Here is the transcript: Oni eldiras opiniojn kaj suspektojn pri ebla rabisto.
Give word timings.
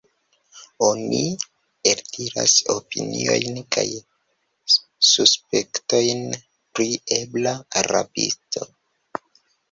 Oni 0.85 1.17
eldiras 1.89 2.53
opiniojn 2.75 3.59
kaj 3.75 3.83
suspektojn 5.09 6.23
pri 6.79 6.87
ebla 7.19 7.53
rabisto. 7.89 8.67